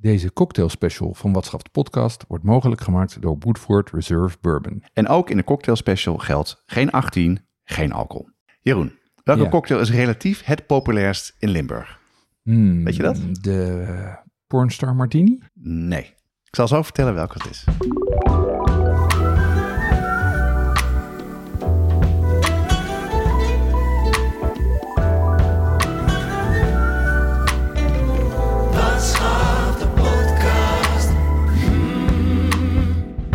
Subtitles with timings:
[0.00, 4.84] Deze cocktail special van Watschaft Podcast wordt mogelijk gemaakt door Woodford Reserve Bourbon.
[4.92, 8.28] En ook in de cocktail special geldt geen 18, geen alcohol.
[8.60, 8.92] Jeroen,
[9.24, 9.48] welke Ja.
[9.48, 11.98] cocktail is relatief het populairst in Limburg?
[12.42, 13.20] Hmm, Weet je dat?
[13.40, 15.38] De Pornstar Martini?
[15.62, 16.02] Nee.
[16.44, 17.64] Ik zal zo vertellen welke het is.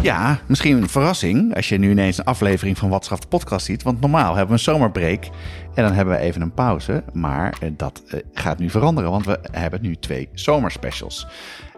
[0.05, 3.83] Ja, misschien een verrassing als je nu ineens een aflevering van Watschaf de podcast ziet.
[3.83, 5.23] Want normaal hebben we een zomerbreak
[5.73, 7.03] en dan hebben we even een pauze.
[7.13, 11.27] Maar eh, dat eh, gaat nu veranderen, want we hebben nu twee zomerspecials.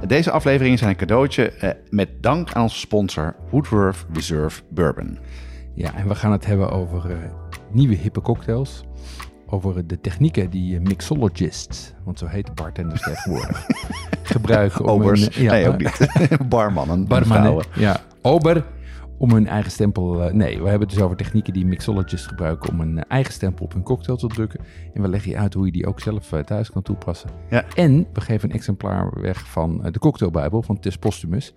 [0.08, 5.18] Deze afleveringen zijn een cadeautje eh, met dank aan onze sponsor Woodworth Reserve Bourbon.
[5.74, 7.32] Ja, en we gaan het hebben over
[7.72, 8.84] nieuwe hippe cocktails.
[9.50, 13.66] Over de technieken die mixologists, want zo heten bartenders tegenwoordig,
[14.24, 16.08] gebruiken om Obers, hun, ja, nee ook niet.
[16.50, 18.66] Barmannen, barmannen, ja, ober,
[19.18, 20.24] om hun eigen stempel...
[20.24, 23.34] eh, nee, we hebben het dus over technieken die mixologists gebruiken om een eh, eigen
[23.34, 24.60] stempel op hun cocktail te drukken.
[24.94, 27.30] En we leggen je uit hoe je die ook zelf eh, thuis kan toepassen.
[27.50, 27.66] Ja.
[27.76, 31.54] En we geven een exemplaar weg van de cocktailbijbel van Tis Postumus.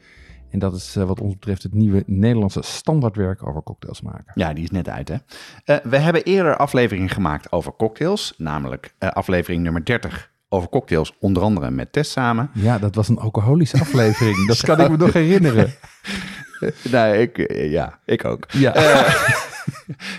[0.50, 4.32] En dat is wat ons betreft het nieuwe Nederlandse standaardwerk over cocktails maken.
[4.34, 5.16] Ja, die is net uit, hè.
[5.82, 8.34] We hebben eerder afleveringen gemaakt over cocktails.
[8.36, 12.50] Namelijk aflevering nummer 30 over cocktails, onder andere met Tess samen.
[12.54, 14.46] Ja, dat was een alcoholische aflevering.
[14.46, 15.74] Dat kan ik me nog herinneren.
[16.92, 18.46] nee, ik, eh, ja, ik ook.
[18.52, 18.74] Ja.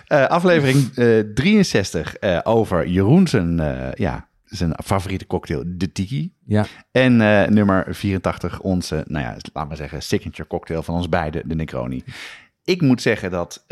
[0.08, 3.56] Eh, aflevering eh, 63 eh, over Jeroen zijn,
[3.96, 6.34] ja, zijn favoriete cocktail, de Tiki.
[6.46, 6.66] ja.
[6.92, 7.16] En
[7.54, 12.04] nummer 84, onze, nou ja, laat maar zeggen, signature cocktail van ons beiden, de Negroni.
[12.64, 13.66] Ik moet zeggen dat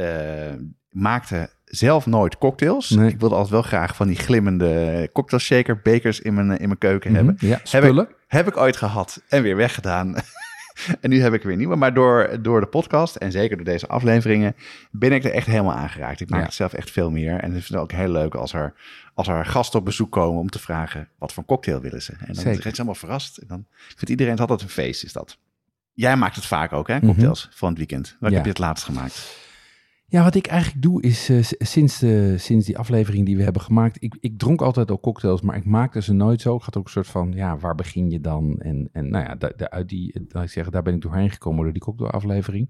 [0.90, 2.90] maakte zelf nooit cocktails.
[2.90, 3.10] Nee.
[3.10, 6.78] Ik wilde altijd wel graag van die glimmende cocktail shaker bekers in mijn, in mijn
[6.78, 7.34] keuken hebben.
[7.40, 7.46] Mhm.
[7.46, 10.16] Ja, Heb ik, heb ik ooit gehad en weer weggedaan.
[11.02, 11.76] en nu heb ik weer nieuwe.
[11.76, 14.56] Maar door, door de podcast en zeker door deze afleveringen
[14.92, 16.20] ben ik er echt helemaal aangeraakt.
[16.22, 16.46] Ik maak Ja.
[16.46, 17.34] het zelf echt veel meer.
[17.40, 18.74] En ik vind het ook heel leuk als er,
[19.14, 22.12] als er gasten op bezoek komen om te vragen wat voor cocktail willen ze.
[22.12, 22.62] En dan Zeker.
[22.62, 23.38] zijn ze allemaal verrast.
[23.38, 25.38] En dan vindt iedereen het altijd een feest, is dat.
[25.94, 27.06] Jij maakt het vaak ook, hè, Mhm.
[27.06, 28.18] cocktails van het weekend.
[28.20, 28.30] Ja.
[28.30, 29.48] heb je het laatst gemaakt?
[30.12, 33.62] Ja, wat ik eigenlijk doe is eh, sinds, de, sinds die aflevering die we hebben
[33.62, 33.98] gemaakt.
[34.00, 36.56] Ik, ik dronk altijd al cocktails, maar ik maakte ze nooit zo.
[36.56, 38.60] Ik had ook een soort van, ja, waar begin je dan?
[38.60, 41.30] En, en nou ja, da, da- uit die, laat ik zeggen, daar ben ik doorheen
[41.30, 42.70] gekomen door die cocktailaflevering.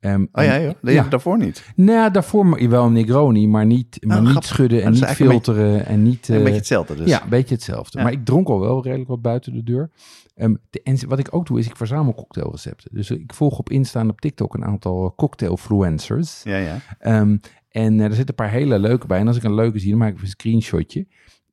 [0.00, 0.72] Ehm, Oh ja, joh.
[0.80, 1.02] Ja.
[1.02, 1.72] daarvoor niet.
[1.76, 4.50] Nou, daarvoor wel een Negroni, maar niet, maar Oh, niet grappig.
[4.50, 6.28] schudden en niet filteren en niet...
[6.28, 7.08] een eh, beetje hetzelfde dus.
[7.08, 7.98] Ja, een beetje hetzelfde.
[7.98, 8.04] Ja.
[8.04, 9.90] Maar ik dronk al wel redelijk wat buiten de deur.
[10.34, 12.90] Ehm, de, en wat ik ook doe, is ik verzamel cocktailrecepten.
[12.92, 16.42] Dus ik volg op Insta en op TikTok een aantal cocktailfluencers.
[16.42, 16.78] Ja, ja.
[16.98, 17.36] Ehm,
[17.68, 19.18] en eh, er zitten een paar hele leuke bij.
[19.18, 21.06] En als ik een leuke zie, dan maak ik een screenshotje.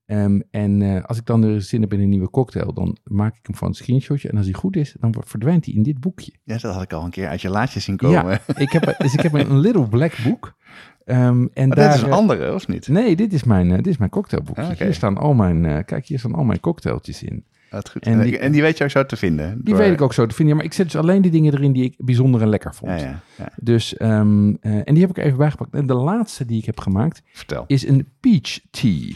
[0.06, 3.36] Ehm, en eh, als ik dan er zin heb in een nieuwe cocktail, dan maak
[3.36, 4.30] ik hem van een screenshotje.
[4.30, 6.34] En als die goed is, dan verdwijnt hij in dit boekje.
[6.44, 8.32] Ja, dat had ik al een keer uit je laadje zien komen.
[8.32, 10.56] Ja, ik heb, dus ik heb een Little Black boek.
[11.06, 12.88] Ehm, en Maar daar, dat is een eh, andere, of niet?
[12.88, 14.64] Nee, dit is mijn, eh, dit is mijn cocktailboekje.
[14.64, 14.78] Ah.
[14.78, 17.46] Hier staan al mijn, eh, kijk, hier staan al mijn cocktailtjes in.
[17.72, 18.04] Goed.
[18.04, 19.62] en die- en die weet je ook zo te vinden.
[19.64, 20.54] Die weet ik ook zo te vinden.
[20.56, 23.00] Ja, maar ik zet dus alleen die dingen erin die ik bijzonder en lekker vond.
[23.02, 23.22] Ja.
[23.62, 25.74] Dus, ehm, eh, en die heb ik even bijgepakt.
[25.74, 27.64] En de laatste die ik heb gemaakt Vertel.
[27.68, 29.14] is een peach tea.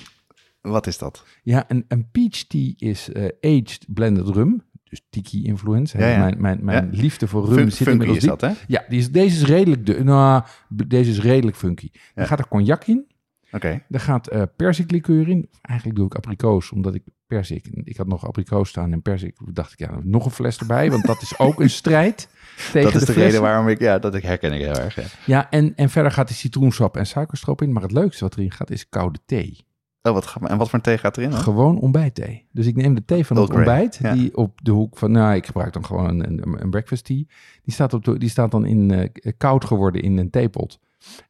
[0.62, 1.26] Wat is dat?
[1.44, 4.64] Ja, een, een peach tea is eh, aged blended rum.
[4.90, 5.98] Dus tiki influence.
[5.98, 6.18] Ja, ja.
[6.20, 7.02] Mijn, mijn, mijn Ja.
[7.02, 8.52] liefde voor rum Fun- zit inmiddels is dat, hè?
[8.68, 11.90] Ja, die is, deze is redelijk, de, nou, deze is redelijk funky.
[12.16, 13.06] Dan gaat er cognac in.
[13.52, 13.82] Oké.
[13.90, 15.50] Er gaat eh perziklikeur in.
[15.62, 17.68] Eigenlijk doe ik abrikoos, omdat ik persik...
[17.84, 19.38] Ik had nog abrikoos staan en persik.
[19.54, 20.92] dacht ik, ja, nog een fles erbij.
[20.92, 22.28] Want dat is ook een strijd
[22.72, 23.80] tegen Dat is de, de, reden waarom ik...
[23.80, 24.96] Ja, dat ik herken ik heel erg.
[24.96, 25.04] Ja.
[25.26, 27.72] Ja, en, en verder gaat er citroensap en suikerstroop in.
[27.72, 29.66] Maar het leukste wat erin gaat is koude thee.
[30.02, 30.52] Oh, wat, grappig.
[30.52, 31.30] en wat voor thee gaat erin?
[31.30, 31.40] dan?
[31.40, 32.48] Gewoon ontbijtthee.
[32.52, 34.00] Dus ik neem de thee van het ontbijt.
[34.02, 34.14] ja.
[34.14, 35.12] Die op de hoek van...
[35.12, 37.24] Nou, ik gebruik dan gewoon een, een, een breakfast tea.
[37.64, 40.80] Die staat, op de, die staat dan in eh, koud geworden in een theepot.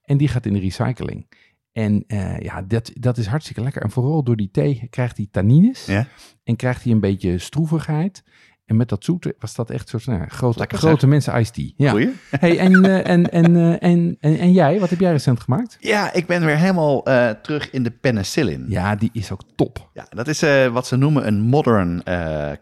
[0.04, 1.28] En die gaat in de recycling.
[1.76, 3.82] En eh, ja, dat, dat is hartstikke lekker.
[3.82, 5.86] En vooral door die thee krijgt hij tannines.
[5.86, 6.08] Ja.
[6.44, 8.24] En krijgt hij een beetje stroevigheid.
[8.66, 11.72] En met dat zoete was dat echt soort nou, grote, Lekker, grote mensen iced tea.
[11.76, 11.90] Ja.
[11.90, 12.14] Goeie?
[12.40, 15.78] Hey, en, eh, en, en, eh, en, en, en jij, wat heb jij recent gemaakt?
[15.80, 17.04] Ja, ik ben weer helemaal
[17.42, 18.66] terug in de penicillin.
[18.68, 19.90] Ja, die is ook top.
[19.94, 20.40] Ja, dat is
[20.72, 22.04] wat ze noemen een modern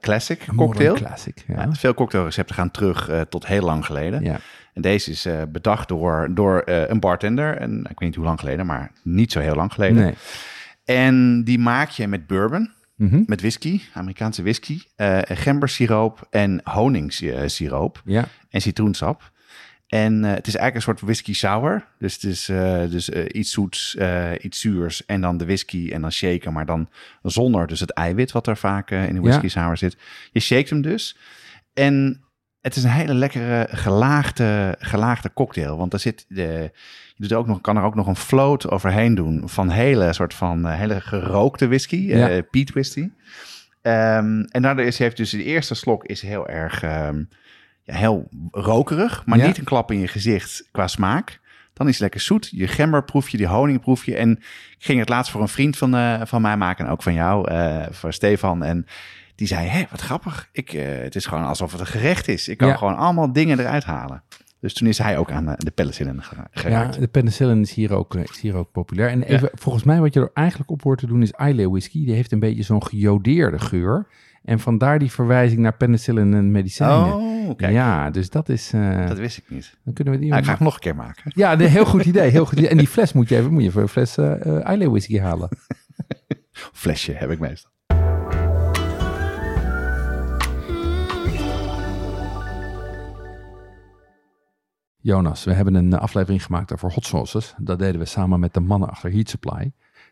[0.01, 0.89] classic Een cocktail.
[0.91, 1.43] modern classic.
[1.47, 1.61] Ja.
[1.61, 4.23] Ja, veel cocktailrecepten gaan terug tot heel lang geleden.
[4.23, 4.39] Ja.
[4.73, 7.57] En deze is eh, bedacht door, door eh, een bartender.
[7.57, 10.03] En ik weet niet hoe lang geleden, maar niet zo heel lang geleden.
[10.03, 10.13] Nee.
[10.85, 13.23] En die maak je met bourbon, Mhm.
[13.25, 18.25] met whisky, Amerikaanse whisky, eh gembersiroop en honingsiroop Ja.
[18.49, 19.31] en citroensap.
[19.87, 21.85] En het is eigenlijk een soort whisky sour.
[21.99, 22.45] Dus het is
[22.91, 23.97] dus, iets zoets,
[24.41, 26.53] iets zuurs en dan de whisky en dan shaken.
[26.53, 26.89] Maar dan
[27.21, 29.49] zonder dus het eiwit wat er vaak in de whisky Ja.
[29.49, 29.97] sour zit.
[30.31, 31.17] Je shakt hem dus.
[31.73, 32.21] En
[32.63, 35.77] het is een hele lekkere gelaagde, gelaagde cocktail.
[35.77, 36.71] Want er zit de,
[37.15, 40.33] je doet ook nog, kan er ook nog een float overheen doen van hele soort
[40.33, 42.29] van eh, hele gerookte whisky, Ja.
[42.29, 43.09] eh peat whisky.
[43.81, 47.23] Ehm, en daardoor is, heeft dus de eerste slok is heel erg ehm,
[47.83, 49.45] ja, heel rokerig, maar Ja.
[49.47, 51.41] niet een klap in je gezicht qua smaak.
[51.73, 52.49] Dan is het lekker zoet.
[52.51, 54.15] Je gember proef je, die honing proef je.
[54.15, 54.31] En
[54.77, 57.13] ik ging het laatst voor een vriend van, eh, van mij maken en ook van
[57.13, 58.63] jou, eh, voor Stefan.
[58.63, 58.85] En
[59.35, 60.49] die zei, hé, wat grappig.
[60.51, 62.47] Ik, eh, het is gewoon alsof het een gerecht is.
[62.47, 62.75] Ik kan Ja.
[62.75, 64.23] gewoon allemaal dingen eruit halen.
[64.59, 66.99] Dus toen is hij ook aan eh, de penicillin gera- Ja, geraakt.
[66.99, 69.09] de penicillin is hier ook, eh, is hier ook populair.
[69.09, 72.05] En even, volgens mij wat je er eigenlijk op hoort te doen is Islay whisky.
[72.05, 74.07] Die heeft een beetje zo'n gejodeerde geur.
[74.43, 77.13] En vandaar die verwijzing naar penicillin en medicijnen.
[77.15, 77.73] Oh, kijk.
[77.73, 78.69] Ja, dus dat is...
[79.07, 79.77] Dat wist ik niet.
[79.83, 80.29] dan kunnen we die...
[80.29, 81.31] Nou, ik ga hem nog een keer maken.
[81.35, 82.29] Ja, nee, heel goed idee.
[82.31, 82.69] Heel goed idee.
[82.69, 84.31] En die fles moet je even, moet je even een fles eh,
[84.73, 85.49] Islay whisky halen.
[86.51, 87.71] Flesje heb ik meestal.
[95.03, 97.53] Jonas, we hebben een aflevering gemaakt over hot sauces.
[97.57, 99.71] Dat deden we samen met de mannen achter Heat Supply.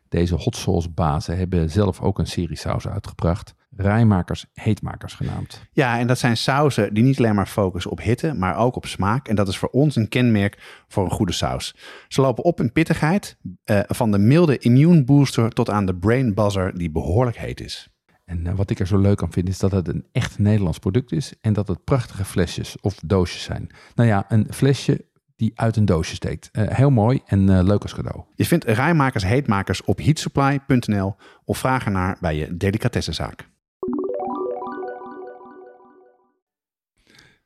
[0.10, 3.56] Deze hot sauce bazen hebben zelf ook een serie saus uitgebracht.
[3.76, 5.62] Rijmakers, heetmakers genaamd.
[5.72, 8.86] Ja, en dat zijn sauzen die niet alleen maar focussen op hitte, maar ook op
[8.86, 9.28] smaak.
[9.28, 11.76] En dat is voor ons een kenmerk voor een goede saus.
[12.08, 16.34] Ze lopen op in pittigheid, eh, van de milde immune booster tot aan de brain
[16.34, 17.91] buzzer die behoorlijk heet is.
[18.32, 20.80] En eh, wat ik er zo leuk aan vind is dat het een echt Nederlands
[20.80, 23.70] product is en dat het prachtige flesjes of doosjes zijn.
[23.96, 25.06] Nou ja, een flesje
[25.36, 26.50] die uit een doosje steekt.
[26.52, 28.24] Eh, heel mooi en eh, leuk als cadeau.
[28.36, 33.50] Je vindt rijmakers heetmakers op heatsupply.nl of vraag ernaar bij je delicatessenzaak.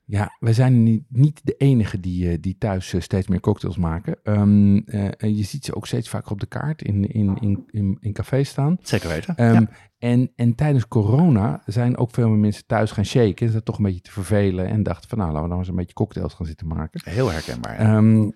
[0.07, 3.77] Ja, wij zijn niet, niet de enige die, eh, die thuis eh, steeds meer cocktails
[3.77, 4.17] maken.
[4.23, 7.97] Ehm, eh, je ziet ze ook steeds vaker op de kaart in, in, in, in,
[7.99, 8.77] in cafés staan.
[8.81, 9.35] Zeker weten.
[9.35, 9.67] Ehm, ja.
[9.97, 13.45] en, en tijdens corona zijn ook veel meer mensen thuis gaan shaken.
[13.47, 14.67] Is dat toch een beetje te vervelen.
[14.67, 17.01] En dachten van nou, laten we nou eens een beetje cocktails gaan zitten maken.
[17.03, 17.81] Heel herkenbaar.
[17.81, 17.95] ja.
[17.95, 18.29] Ehm,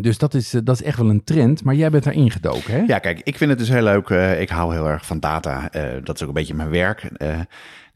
[0.00, 1.64] dus dat is, dat is echt wel een trend.
[1.64, 2.78] Maar jij bent daarin gedoken, hè?
[2.86, 4.08] Ja, kijk, ik vind het dus heel leuk.
[4.40, 5.68] ik hou heel erg van data.
[6.04, 7.10] dat is ook een beetje mijn werk.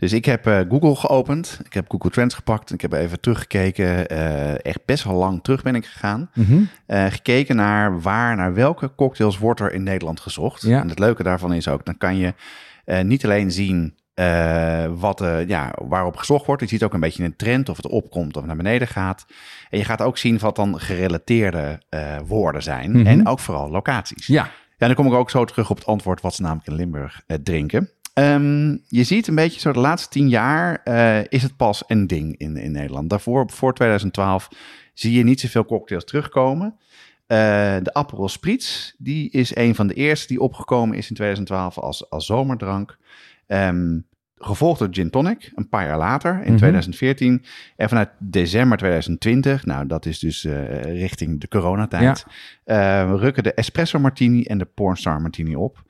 [0.02, 1.60] Dus ik heb eh, Google geopend.
[1.64, 2.72] Ik heb Google Trends gepakt.
[2.72, 4.08] Ik heb even teruggekeken.
[4.08, 6.30] eh, echt best wel lang terug ben ik gegaan.
[6.34, 6.62] Mhm.
[6.86, 10.62] Eh, gekeken naar waar, naar welke cocktails wordt er in Nederland gezocht.
[10.62, 10.80] Ja.
[10.80, 12.34] En het leuke daarvan is ook, dan kan je
[13.02, 13.94] niet alleen zien
[14.98, 16.62] wat, ja, waarop gezocht wordt.
[16.62, 19.26] Je ziet ook een beetje een trend of het opkomt of naar beneden gaat.
[19.70, 21.80] En je gaat ook zien wat dan gerelateerde
[22.26, 22.90] woorden zijn.
[22.90, 23.06] Mhm.
[23.06, 24.26] En ook vooral locaties.
[24.26, 26.74] Ja, Ja, dan kom ik ook zo terug op het antwoord wat ze namelijk in
[26.74, 27.90] Limburg drinken.
[28.12, 32.06] Ehm, je ziet een beetje zo de laatste tien jaar eh, is het pas een
[32.06, 33.10] ding in, in Nederland.
[33.10, 34.48] Daarvoor, voor 2012,
[34.94, 36.76] zie je niet zoveel cocktails terugkomen.
[37.26, 37.36] Eh,
[37.82, 42.10] de Aperol Spritz, die is een van de eerste die opgekomen is in 2012 als,
[42.10, 42.98] als zomerdrank.
[43.46, 43.98] Ehm,
[44.38, 46.56] gevolgd door Gin Tonic, een paar jaar later, in Mhm.
[46.56, 47.44] 2014.
[47.76, 52.24] En vanuit december 2020, nou dat is dus eh, richting de coronatijd,
[52.64, 55.82] eh, rukken de Espresso Martini en de Pornstar Martini op.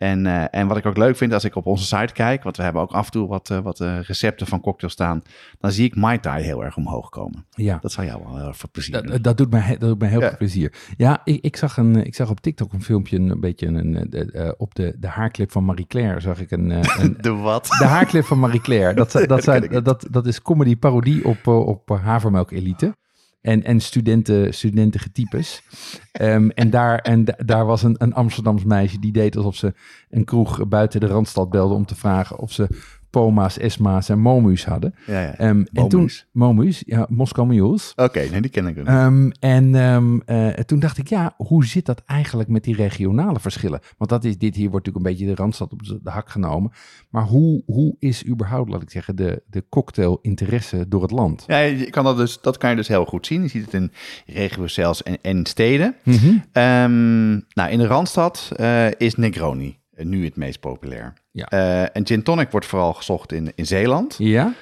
[0.00, 2.56] En, eh, en wat ik ook leuk vind als ik op onze site kijk, want
[2.56, 5.22] we hebben ook af en toe wat, eh, wat eh, recepten van cocktails staan,
[5.58, 7.46] dan zie ik Mai Tai heel erg omhoog komen.
[7.50, 7.78] ja.
[7.80, 9.10] Dat zal jou wel heel erg veel plezier doen.
[9.10, 10.28] Dat, dat, doet mij, dat doet mij heel Ja.
[10.28, 10.74] veel plezier.
[10.96, 14.74] Ja, ik, ik, zag een, ik zag op TikTok een filmpje, een beetje een, op
[14.74, 17.66] de, de haarclip van Marie Claire zag ik een, een, De wat?
[17.78, 18.94] de haarclip van Marie Claire.
[18.94, 19.84] Dat, dat, Dat niet.
[19.84, 22.96] dat, dat is comedy parodie op, op havermelk elite.
[23.40, 25.62] En, en studenten, studentige types.
[26.12, 29.74] Ehm, en daar, en da- daar was een, een Amsterdams meisje die deed alsof ze
[30.10, 32.68] een kroeg buiten de Randstad belde om te vragen of ze
[33.10, 34.94] Poma's, Esma's en Momu's hadden.
[35.06, 35.34] Ja, ja.
[35.36, 36.82] Ehm, en toen, Momu's?
[36.86, 37.92] Ja, Moskou Mules.
[37.96, 38.86] Oké, nee, die ken ik ook.
[38.86, 43.40] Ehm, en ehm, eh, toen dacht ik, ja, hoe zit dat eigenlijk met die regionale
[43.40, 43.80] verschillen?
[43.98, 46.72] Want dat is, dit hier wordt natuurlijk een beetje de randstad op de hak genomen.
[47.10, 51.44] Maar hoe, hoe is überhaupt, laat ik zeggen, de, de cocktail-interesse door het land?
[51.46, 53.42] Ja, je kan dat, dus, dat kan je dus heel goed zien.
[53.42, 53.92] Je ziet het in
[54.26, 55.94] regio's zelfs en, en steden.
[56.04, 57.40] Mhm.
[57.54, 61.12] Nou, in de Randstad eh, is Negroni nu het meest populair.
[61.30, 61.44] Ja.
[61.46, 64.14] Eh, en gin tonic wordt vooral gezocht in, in Zeeland.
[64.18, 64.52] Ja?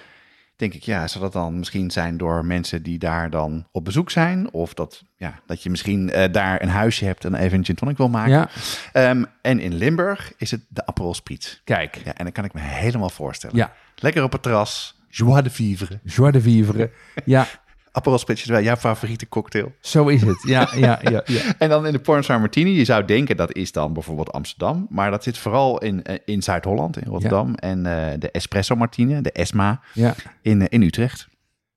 [0.57, 4.11] Denk ik, ja, zou dat dan misschien zijn door mensen die daar dan op bezoek
[4.11, 4.52] zijn?
[4.52, 7.75] Of dat, ja, dat je misschien eh, daar een huisje hebt en even een gin
[7.75, 8.33] tonic wil maken.
[8.33, 8.49] Ja,
[8.92, 11.61] Ehm, en in Limburg is het de Aperol Spritz.
[11.64, 12.00] kijk.
[12.04, 13.57] Ja, en dat kan ik me helemaal voorstellen.
[13.57, 16.00] Ja, Lekker op het terras, joie de vivre.
[16.04, 16.90] joie de vivre.
[17.25, 17.47] Ja,
[17.99, 19.73] Aperol Spritz is wel jouw favoriete cocktail.
[19.81, 20.43] zo is het.
[20.47, 21.23] Ja, ja, ja.
[21.25, 21.40] ja.
[21.59, 25.11] En dan in de Pornstar Martini, je zou denken dat is dan bijvoorbeeld Amsterdam, maar
[25.11, 27.55] dat zit vooral in, eh, in Zuid-Holland, in Rotterdam.
[27.55, 30.14] En eh, de Espresso Martini, de ESMA, ja.
[30.43, 31.28] in, eh, in Utrecht.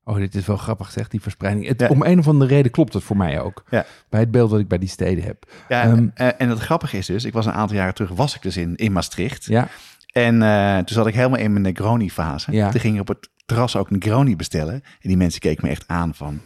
[0.04, 1.68] Oh, dit is wel grappig, zegt die verspreiding.
[1.68, 1.88] Het, Ja.
[1.88, 3.64] Om een of andere reden klopt het voor mij ook.
[3.70, 3.86] Ja.
[4.10, 5.46] Bij het beeld dat ik bij die steden heb.
[5.70, 8.36] Ja, Ehm, eh, en het grappige is dus, ik was een aantal jaren terug, was
[8.36, 9.46] ik dus in, in Maastricht.
[9.46, 9.68] Ja,
[10.12, 10.40] En
[10.86, 12.52] toen zat ik helemaal in mijn Negroni-fase.
[12.52, 12.70] Ja.
[12.70, 14.74] Toen ging ik op het terras ook Negroni bestellen.
[14.74, 16.42] En die mensen keken me echt aan van,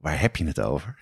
[0.00, 0.94] waar heb je het over?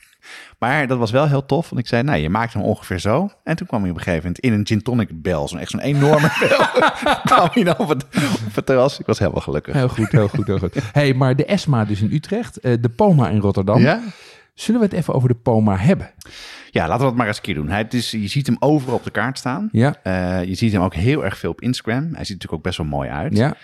[0.58, 3.30] Maar dat was wel heel tof, want ik zei, nou, je maakt hem ongeveer zo.
[3.44, 5.70] En toen kwam hij op een gegeven moment in een gin tonic bel, zo'n echt
[5.70, 6.58] zo'n enorme bel.
[7.34, 8.04] kwam hij dan op het,
[8.46, 8.98] op het terras.
[8.98, 9.74] Ik was helemaal gelukkig.
[9.74, 10.74] heel goed, heel goed, heel goed.
[10.92, 13.80] hey, maar de ESMA dus in Utrecht, eh, de POMA in Rotterdam.
[13.80, 14.00] Ja?
[14.54, 16.10] Zullen we het even over de POMA hebben?
[16.70, 17.68] ja, laten we dat maar eens een keer doen.
[17.68, 19.68] Hij, het is, je ziet hem overal op de kaart staan.
[19.72, 21.94] Ja, Eh, je ziet hem ook heel erg veel op Instagram.
[22.02, 23.36] Hij ziet er natuurlijk ook best wel mooi uit.
[23.36, 23.54] ja,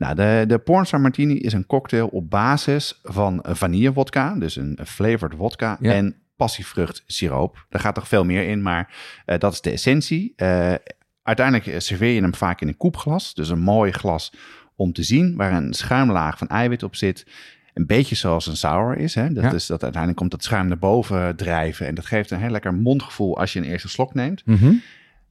[0.00, 4.78] Nou, de, de Pornstar Martini is een cocktail op basis van vanille vodka, dus een
[4.86, 5.92] flavored vodka Ja.
[5.92, 7.66] en passievrucht siroop.
[7.68, 8.94] Daar gaat toch veel meer in, maar
[9.26, 10.32] eh, dat is de essentie.
[10.36, 10.74] Eh,
[11.22, 14.32] uiteindelijk eh, serveer je hem vaak in een koepglas, dus een mooi glas
[14.76, 17.26] om te zien, waar een schuimlaag van eiwit op zit.
[17.74, 19.14] Een beetje zoals een sour is.
[19.14, 19.32] Hè?
[19.32, 19.52] Dat Ja.
[19.52, 21.86] is dat uiteindelijk komt dat schuim naar boven drijven.
[21.86, 24.42] En dat geeft een heel lekker mondgevoel als je een eerste slok neemt.
[24.46, 24.72] Mhm.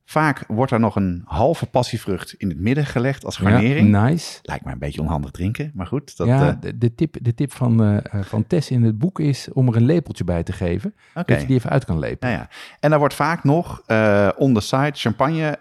[0.10, 3.92] Vaak wordt er nog een halve passievrucht in het midden gelegd als garnering.
[3.92, 4.40] Ja, nice.
[4.42, 6.18] Lijkt mij een beetje onhandig drinken, maar goed.
[6.18, 8.98] Dat, ja, eh, de, de tip, de tip van, eh, eh, van Tess in het
[8.98, 10.94] boek is om er een lepeltje bij te geven.
[11.14, 11.32] Oké.
[11.32, 12.30] Dat je die even uit kan lepen.
[12.30, 12.50] Ja, ja.
[12.80, 15.58] En daar wordt vaak nog eh on the side champagne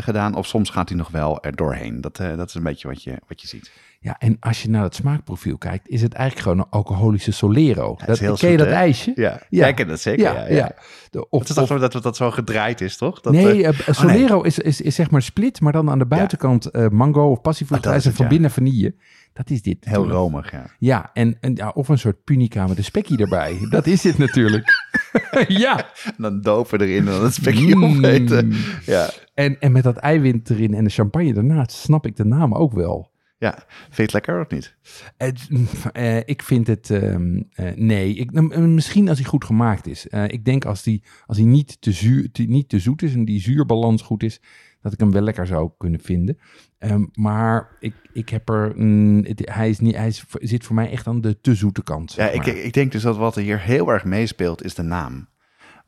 [0.00, 0.34] gedaan.
[0.34, 2.00] Of soms gaat hij nog wel er doorheen.
[2.00, 3.70] Dat, dat is een beetje wat je, wat je ziet.
[4.00, 7.94] Ja, en als je naar het smaakprofiel kijkt, is het eigenlijk gewoon een alcoholische Solero.
[7.96, 8.72] het is dat, ken je dat hè?
[8.72, 9.12] ijsje?
[9.14, 9.66] Ja, Ja.
[9.66, 10.22] ik ken dat zeker.
[10.24, 10.54] Ja, Ja, ja.
[10.56, 10.72] ja.
[11.10, 13.20] De, of, Het is toch of- zo dat, dat zo gedraaid is, toch?
[13.20, 16.06] Dat, nee, eh, eh, Solero is, is, is zeg maar split, maar dan aan de
[16.06, 18.26] buitenkant eh, mango of passievrucht Ah, en van ja.
[18.30, 18.94] binnen vanille.
[19.32, 19.84] Dat is dit.
[19.84, 20.18] heel natuurlijk.
[20.18, 20.64] romig, ja.
[20.78, 23.58] Ja, en, en ja, of een soort punica met een spekje erbij.
[23.70, 24.68] Dat is dit natuurlijk.
[25.48, 25.76] ja.
[26.04, 27.84] En dan dopen erin en dan het spekje Mm.
[27.96, 28.52] opeten.
[28.86, 29.10] Ja.
[29.34, 32.72] En, en met dat eiwit erin en de champagne daarnaast snap ik de naam ook
[32.72, 33.10] wel.
[33.38, 33.52] Ja,
[33.84, 34.76] vind je het lekker of niet?
[35.16, 35.48] Het,
[35.92, 40.08] eh, ik vind het, ehm, eh, nee, ik, nou, misschien als hij goed gemaakt is.
[40.08, 43.14] Eh, ik denk als hij als die niet, te zuur, te- niet te zoet is
[43.14, 44.40] en die zuurbalans goed is,
[44.82, 46.38] dat ik hem wel lekker zou kunnen vinden.
[46.78, 50.74] Ehm, maar ik, ik heb er, mm, het- hij, is niet, hij is, zit voor
[50.74, 52.12] mij echt aan de te zoete kant.
[52.12, 55.28] Ja, ik, ik denk dus dat wat er hier heel erg meespeelt is de naam.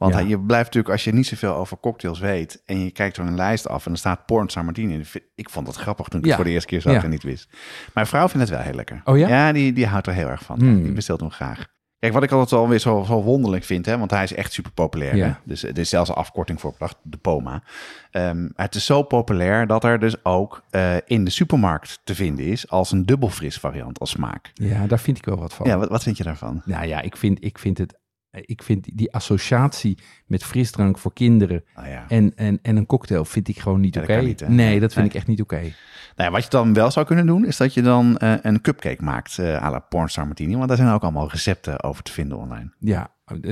[0.01, 0.21] Want Ja.
[0.21, 2.63] je blijft natuurlijk, als je niet zoveel over cocktails weet...
[2.67, 5.05] en je kijkt er een lijst af en er staat Porn San in.
[5.35, 6.31] ik vond dat grappig toen ik Ja.
[6.31, 7.03] het voor de eerste keer zag Ja.
[7.03, 7.49] en niet wist.
[7.95, 9.01] Mijn vrouw vindt het wel heel lekker.
[9.05, 9.29] Oh ja?
[9.29, 10.59] Ja, die, die houdt er heel erg van.
[10.59, 10.83] Hmm.
[10.83, 11.67] Die bestelt hem graag.
[11.99, 14.73] Kijk, wat ik altijd alweer zo, zo wonderlijk vind, hè, want hij is echt super
[14.73, 15.17] populair.
[15.17, 15.41] Ja.
[15.45, 17.63] Dus er is zelfs een afkorting voor bedacht, de POMA.
[18.11, 22.45] Ehm, het is zo populair dat er dus ook eh, in de supermarkt te vinden
[22.45, 24.51] is als een dubbelfris variant als smaak.
[24.55, 25.67] Ja, daar vind ik wel wat van.
[25.67, 26.63] Ja, wat, wat vind je daarvan?
[26.65, 27.99] Nou ja, ik vind, ik vind het.
[28.33, 32.05] Ik vind die associatie met frisdrank voor kinderen ja.
[32.09, 34.13] en, en, en een cocktail vind ik gewoon niet Ja, oké.
[34.49, 35.05] nee, dat vind Nee.
[35.09, 35.61] ik echt niet oké.
[35.61, 35.73] Nou
[36.17, 39.03] ja, wat je dan wel zou kunnen doen, is dat je dan eh, een cupcake
[39.05, 40.57] maakt eh à la Pornstar Martini.
[40.57, 42.73] Want daar zijn ook allemaal recepten over te vinden online.
[42.79, 43.09] Ja, eh,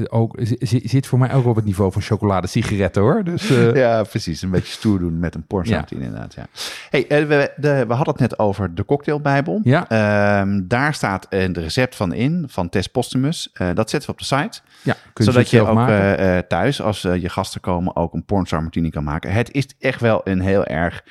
[0.08, 3.24] ook, zi- zi- zit voor mij ook op het niveau van chocolade sigaretten hoor.
[3.24, 4.42] Dus eh, Ja, precies.
[4.42, 5.96] Een beetje stoer doen met een Pornstar Ja.
[5.98, 6.34] Inderdaad.
[6.34, 6.46] Ja.
[6.90, 9.60] Hey, eh, we, de, we hadden het net over de cocktailbijbel.
[9.62, 9.88] Ja.
[9.88, 13.50] Ehm, daar staat een recept van in, van Tess Postumus.
[13.52, 14.60] Eh, dat zetten we op de site.
[14.82, 18.14] ja, kun je zodat je ook eh, eh, thuis, als eh, je gasten komen, ook
[18.14, 19.32] een Pornstar Martini kan maken.
[19.32, 21.04] Het is echt wel een heel erg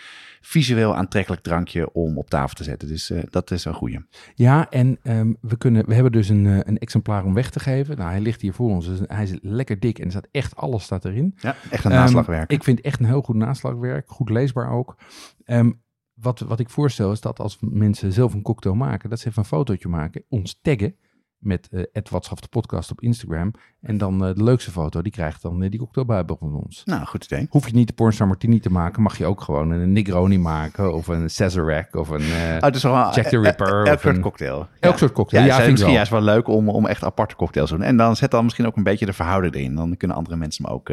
[0.48, 2.88] visueel aantrekkelijk drankje om op tafel te zetten.
[2.88, 4.06] Dus eh, dat is een goeie.
[4.36, 7.60] Ja, en ehm, we, kunnen, we hebben dus een, eh, een exemplaar om weg te
[7.60, 7.98] geven.
[7.98, 8.86] Nou, hij ligt hier voor ons.
[8.86, 11.34] Dus hij is lekker dik en er staat echt alles staat erin.
[11.38, 12.52] Ja, echt een Ehm, naslagwerk.
[12.52, 14.10] ik vind echt een heel goed naslagwerk.
[14.10, 14.96] Goed leesbaar ook.
[15.44, 15.72] Ehm,
[16.14, 19.42] wat, wat ik voorstel is dat als mensen zelf een cocktail maken, dat ze even
[19.42, 20.96] een fotootje maken, ons taggen
[21.40, 21.68] met
[22.10, 23.52] Watschaf de podcast op Instagram.
[23.82, 26.82] En dan eh, de leukste foto, die krijgt dan eh, die cocktailbijbel van ons.
[26.86, 27.48] Nou, goed idee.
[27.50, 30.94] Hoef je niet de Pornstar Martini te maken, mag je ook gewoon een Negroni maken
[30.94, 32.22] of een Sazerac of een...
[32.22, 34.68] eh, Oh, wel Jack the Ripper Elk of soort een- cocktail.
[34.80, 35.42] elk soort cocktail.
[35.44, 35.96] Ja, Ja, vind misschien wel.
[35.96, 37.86] juist wel leuk om, om echt aparte cocktails te doen.
[37.86, 39.76] En dan zet dan misschien ook een beetje de verhouding erin.
[39.76, 40.92] Dan kunnen andere mensen hem ook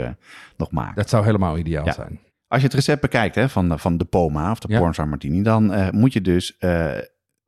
[0.56, 0.94] nog maken.
[0.94, 2.20] Dat zou helemaal ideaal zijn.
[2.48, 4.78] Als je het recept bekijkt hè, van, de- van de Poma of de Ja.
[4.78, 6.56] Pornstar Martini, dan moet je dus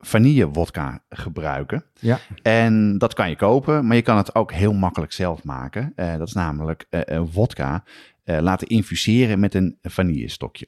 [0.07, 1.85] vanille vodka gebruiken.
[1.99, 5.91] Ja, En dat kan je kopen, maar je kan het ook heel makkelijk zelf maken.
[5.95, 7.83] Eh, dat is namelijk eh, een vodka
[8.23, 10.67] eh, laten infuseren met een vanillestokje.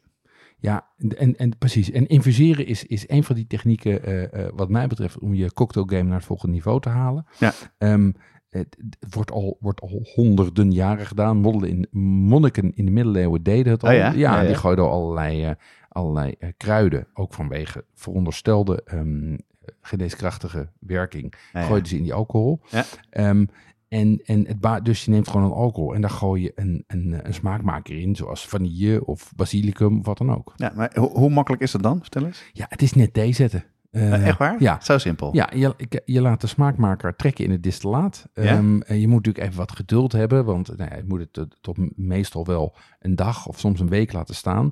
[0.59, 1.91] ja en, en precies.
[1.91, 6.17] En infuseren is, is een van die technieken, wat mij betreft, om je cocktailgame naar
[6.17, 7.25] het volgende niveau te halen.
[7.37, 7.53] Ja.
[7.77, 8.11] Ehm,
[8.49, 11.37] het, het wordt, al, wordt al honderden jaren gedaan.
[11.37, 13.89] Modden in, monniken in de middeleeuwen deden het al.
[13.89, 14.11] Oh ja?
[14.11, 14.47] Ja, ja.
[14.47, 15.55] die gooiden al allerlei,
[15.89, 19.35] allerlei eh, kruiden, ook vanwege veronderstelde ehm
[19.81, 21.65] geneeskrachtige werking, Ja, ja.
[21.65, 22.59] gooiden ze in die alcohol.
[22.69, 22.83] Ja.
[23.09, 23.45] Ehm,
[23.87, 27.19] en, en het dus je neemt gewoon een alcohol en daar gooi je een, een,
[27.23, 30.53] een smaakmaker in, zoals vanille of basilicum of wat dan ook.
[30.55, 31.99] Ja, maar ho- hoe makkelijk is dat dan?
[32.01, 32.43] Vertel eens.
[32.53, 33.63] Ja, het is net thee zetten.
[33.91, 34.55] Eh, Eh, echt waar?
[34.59, 34.79] Ja.
[34.81, 35.33] Zo simpel.
[35.35, 38.27] Ja, je, je laat de smaakmaker trekken in het distillaat.
[38.33, 38.43] Ja?
[38.43, 41.37] Ehm, en je moet natuurlijk even wat geduld hebben, want nou ja, je moet het
[41.37, 44.69] eh, tot meestal wel een dag of soms een week laten staan.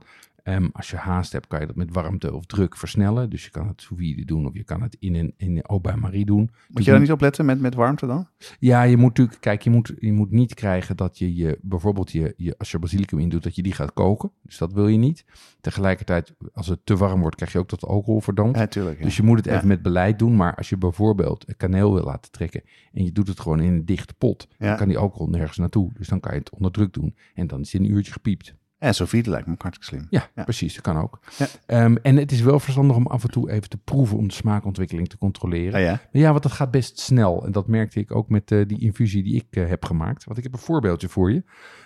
[0.48, 3.30] Ehm, als je haast hebt, kan je dat met warmte of druk versnellen.
[3.30, 5.82] Dus je kan het sous vide doen of je kan het in een, in een
[5.82, 6.50] bain-marie doen.
[6.70, 8.28] Moet je daar niet op letten met, met warmte dan?
[8.60, 12.12] Ja, je moet natuurlijk, kijk, je moet, je moet niet krijgen dat je, je bijvoorbeeld
[12.12, 14.32] je, je, als je basilicum in doet, dat je die gaat koken.
[14.42, 15.26] Dus dat wil je niet.
[15.62, 18.58] Tegelijkertijd, als het te warm wordt, krijg je ook dat alcohol verdampt.
[18.58, 18.98] Ja, tuurlijk.
[18.98, 19.04] ja.
[19.04, 19.68] Dus je moet het even Ja.
[19.68, 20.36] met beleid doen.
[20.36, 22.62] Maar als je bijvoorbeeld kaneel wil laten trekken
[22.94, 25.92] en je doet het gewoon in een dichte pot, dan kan die alcohol nergens naartoe.
[25.94, 28.12] Dus dan kan je het onder druk doen en dan is het in een uurtje
[28.12, 28.56] gepiept.
[28.78, 30.08] En sous vide lijkt me ook hartstikke slim.
[30.10, 30.44] Ja, Ja.
[30.44, 31.20] precies, dat kan ook.
[31.38, 31.48] Ja.
[31.66, 34.34] Ehm, en het is wel verstandig om af en toe even te proeven om de
[34.34, 35.74] smaakontwikkeling te controleren.
[35.74, 35.92] Ah, ja?
[35.92, 37.46] Maar ja, want dat gaat best snel.
[37.46, 40.24] En dat merkte ik ook met eh, die infusie die ik eh, heb gemaakt.
[40.24, 41.44] Want ik heb een voorbeeldje voor je.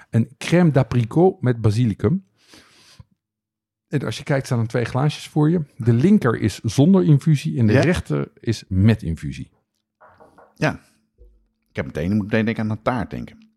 [0.10, 2.26] Een crème d'apricot met basilicum.
[3.88, 5.62] En als je kijkt, staan er twee glaasjes voor je.
[5.78, 9.52] De linker is zonder infusie en de rechter is met infusie.
[10.56, 10.80] ja.
[11.70, 13.50] Ik heb meteen, moet meteen denken aan een taart denken.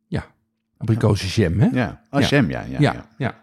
[0.89, 1.67] Abrikozenjam, hè?
[1.67, 2.03] Ja.
[2.11, 2.27] Oh, Ja.
[2.29, 3.09] jam, ja, ja, ja, ja.
[3.19, 3.43] ja.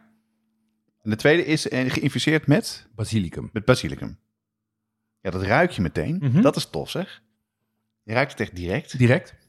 [1.02, 3.50] En de tweede is eh, geïnfuseerd met, Basilicum.
[3.54, 4.20] met basilicum.
[5.22, 6.18] Ja, dat ruik je meteen.
[6.22, 6.42] Mhm.
[6.42, 7.22] Dat is tof, zeg.
[8.04, 8.98] Je ruikt het echt direct.
[8.98, 9.40] Direct.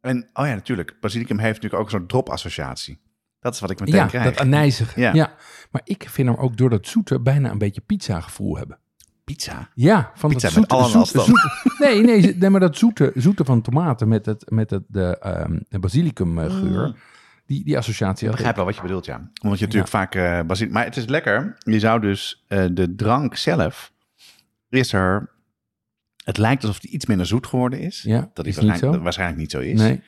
[0.00, 0.96] En, oh ja, natuurlijk.
[1.00, 3.00] Basilicum heeft natuurlijk ook een soort drop-associatie.
[3.40, 4.24] Dat is wat ik meteen Ja, krijg.
[4.24, 5.00] dat anijzige.
[5.00, 5.14] Ja.
[5.14, 5.34] Ja.
[5.70, 8.78] Maar ik vind hem ook door dat zoete bijna een beetje pizza gevoel hebben.
[9.34, 9.68] Pizza.
[9.74, 13.62] Ja, van Pizza dat met zoete, zoete, nee, nee, nee, maar dat zoete, zoete van
[13.62, 16.96] tomaten met, het, met het, de, ehm de basilicum eh, Mm.
[17.46, 19.30] die, die associatie Ik begrijp wel wat je bedoelt, ja.
[19.42, 20.74] Omdat je natuurlijk vaak uh, basilicum...
[20.74, 21.56] Maar het is lekker.
[21.58, 23.92] Je zou dus eh, de drank zelf...
[24.68, 25.30] Is er...
[26.24, 28.02] Het lijkt alsof die iets minder zoet geworden is.
[28.02, 29.80] Ja, Dat is is niet waarschijnlijk, dat waarschijnlijk niet zo is.
[29.80, 30.02] Nee,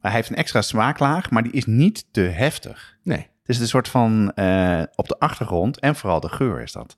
[0.00, 2.96] Maar hij heeft een extra smaaklaag, maar die is niet te heftig.
[3.02, 3.32] nee.
[3.44, 6.96] Het is een soort van eh, op de achtergrond en vooral de geur is dat.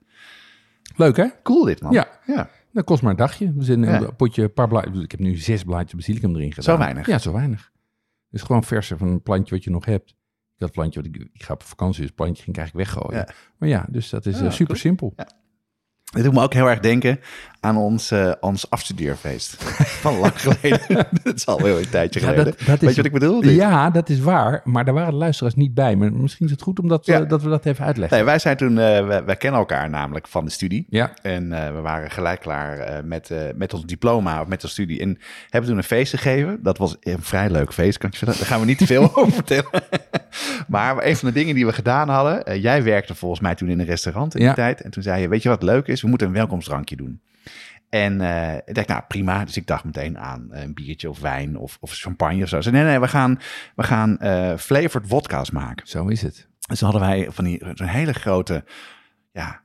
[0.97, 1.27] Leuk hè?
[1.43, 1.93] Cool dit, man.
[1.93, 2.09] Ja.
[2.27, 2.49] ja.
[2.73, 3.53] Dat kost maar een dagje.
[3.57, 4.01] We Ja.
[4.01, 5.03] een potje, een paar blaadjes.
[5.03, 6.75] Ik heb nu zes blaadjes basilicum erin gedaan.
[6.75, 7.07] Zo weinig?
[7.07, 7.73] Ja, zo weinig.
[8.31, 10.15] Dus gewoon verse van een plantje wat je nog hebt.
[10.57, 13.19] Dat plantje, wat ik, ik ga op vakantie, dus plantje ging ik eigenlijk weggooien.
[13.27, 13.35] Ja.
[13.59, 14.83] Maar ja, dus dat is Ja, eh, super goed.
[14.83, 15.15] simpel.
[16.13, 17.21] Dit doet me ook heel erg denken
[17.61, 19.57] aan ons, eh, ons afstudeerfeest.
[20.05, 21.07] Van lang geleden.
[21.23, 22.45] dat is alweer een tijdje Ja, geleden.
[22.45, 23.41] dat- dat is- Weet je wat ik bedoel?
[23.41, 23.55] Dit?
[23.55, 24.61] Ja, dat is waar.
[24.65, 25.97] Maar daar waren de luisteraars niet bij.
[25.97, 27.21] Maar misschien is het goed omdat, Ja.
[27.21, 28.17] eh, dat we dat even uitleggen.
[28.17, 30.87] Nee, wij zijn toen, eh, wij, wij kennen elkaar namelijk van de studie.
[30.89, 35.01] Ja, En we waren gelijk klaar met, met ons diploma of met de studie.
[35.01, 35.19] En
[35.51, 36.59] hebben toen een feest gegeven.
[36.63, 38.41] Dat was een vrij leuk feest, kan ik je vertellen.
[38.41, 39.71] Daar gaan we niet te veel over vertellen.
[40.69, 42.61] maar een van de dingen die we gedaan hadden.
[42.61, 44.81] jij werkte volgens mij toen in een restaurant in die tijd.
[44.81, 45.96] En toen zei je, weet je wat leuk is?
[46.01, 47.21] We moeten een welkomstdrankje doen.
[47.89, 49.45] En eh, ik dacht, nou prima.
[49.45, 52.61] Dus ik dacht meteen aan een biertje of wijn of, of champagne of zo.
[52.61, 53.39] Ze nee, nee, we gaan,
[53.77, 55.87] we gaan eh flavored vodka's maken.
[55.87, 56.49] zo is het.
[56.69, 58.65] Dus dan hadden wij van die zo'n hele grote,
[59.33, 59.61] ja,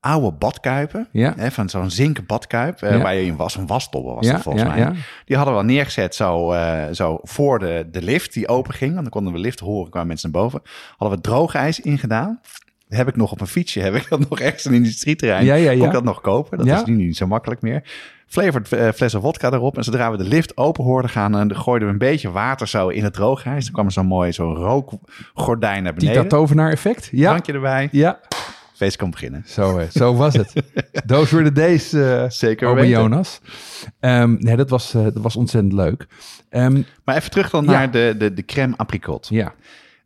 [0.00, 1.08] oude badkuipen.
[1.10, 1.34] Ja.
[1.36, 3.02] Hè, van zo'n zinken badkuip, eh, Ja.
[3.02, 4.94] waar je in was, een wastobbe was ja, dat volgens ja, mij.
[5.24, 8.90] Die hadden we al neergezet zo, eh, zo voor de, de lift die open ging.
[8.90, 10.62] Want dan konden we lift horen, kwamen mensen naar boven.
[10.96, 12.40] Hadden we droogijs ingedaan.
[12.88, 15.44] Heb ik nog op een fietsje, heb ik dat nog ergens in een industrieterrein.
[15.44, 15.76] Ja, ja, ja.
[15.78, 16.58] Kon ik dat nog kopen?
[16.58, 16.76] Dat Ja.
[16.76, 17.82] is nu niet zo makkelijk meer.
[18.26, 19.76] Flavored eh, flessen vodka erop.
[19.76, 22.88] En zodra we de lift open hoorden gaan, en gooiden we een beetje water zo
[22.88, 23.64] in het droogijs.
[23.64, 26.28] Dan kwam er zo'n mooi zo'n rookgordijn naar Die beneden.
[26.28, 27.08] dat tovenaar effect?
[27.12, 27.28] Ja.
[27.28, 27.88] Drankje erbij.
[27.92, 28.20] Ja,
[28.74, 29.42] Feest kan beginnen.
[29.46, 30.52] zo, eh, zo was het.
[31.06, 32.88] Those were the days, eh Zeker ome.
[32.88, 33.40] Jonas.
[34.00, 36.06] Ehm, nee, dat was, eh, dat was ontzettend leuk.
[36.48, 39.26] Ehm, Maar even terug dan naar de, de, de crème apricot.
[39.30, 39.54] ja,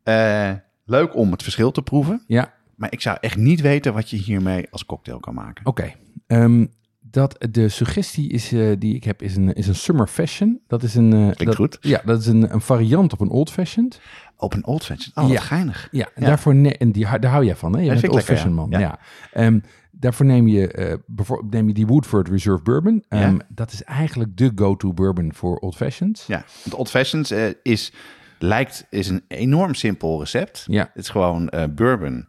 [0.02, 0.50] Eh,
[0.84, 2.22] leuk om het verschil te proeven.
[2.26, 5.66] ja, Maar ik zou echt niet weten wat je hiermee als cocktail kan maken.
[5.66, 5.92] oké.
[6.26, 6.66] Ehm,
[7.00, 10.60] dat de suggestie is, eh, die ik heb is een, is een summer fashion.
[10.66, 11.12] Dat is een...
[11.12, 11.78] eh, dat, goed.
[11.80, 14.00] Ja, dat is een, een variant op een old fashioned.
[14.36, 15.16] Op een old fashioned.
[15.16, 15.40] Oh, wat Ja.
[15.40, 15.88] geinig.
[15.90, 17.80] Ja, daarvoor ne- en die, daar hou jij van, hè?
[17.80, 18.60] Je bent old ik lekker, fashion ja.
[18.66, 18.80] man.
[18.80, 18.98] Ja.
[19.32, 19.58] Ehm,
[19.90, 23.04] daarvoor neem je, eh, bijvoorbeeld neem je die Woodford Reserve Bourbon.
[23.08, 23.34] Ja.
[23.48, 26.26] Dat is eigenlijk de go-to bourbon voor old fashions.
[26.26, 27.92] Ja, want old fashioned is,
[28.38, 30.64] lijkt, is een enorm simpel recept.
[30.66, 30.90] Ja.
[30.94, 32.28] Het is gewoon eh, bourbon